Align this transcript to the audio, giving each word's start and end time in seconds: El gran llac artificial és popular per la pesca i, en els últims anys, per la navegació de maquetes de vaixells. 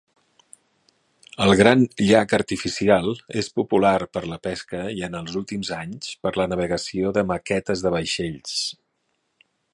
El 1.43 1.51
gran 1.59 1.83
llac 2.07 2.33
artificial 2.37 3.11
és 3.43 3.51
popular 3.59 3.93
per 4.17 4.25
la 4.31 4.41
pesca 4.49 4.81
i, 4.95 5.05
en 5.09 5.19
els 5.21 5.39
últims 5.43 5.73
anys, 5.83 6.11
per 6.25 6.33
la 6.43 6.49
navegació 6.55 7.15
de 7.19 7.27
maquetes 7.35 7.87
de 7.87 7.95
vaixells. 7.99 8.59